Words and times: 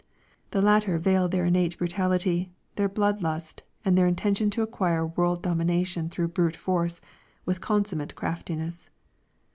The 0.49 0.63
latter 0.63 0.97
veiled 0.97 1.29
their 1.29 1.45
innate 1.45 1.77
brutality, 1.77 2.51
their 2.75 2.89
blood 2.89 3.21
lust, 3.21 3.61
and 3.85 3.95
their 3.95 4.07
intention 4.07 4.49
to 4.49 4.63
acquire 4.63 5.05
world 5.05 5.43
domination 5.43 6.09
through 6.09 6.29
brute 6.29 6.55
force, 6.55 7.01
with 7.45 7.61
consummate 7.61 8.15
craftiness. 8.15 8.89